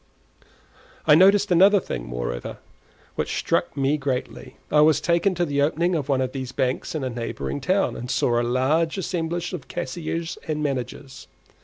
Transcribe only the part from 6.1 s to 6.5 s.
of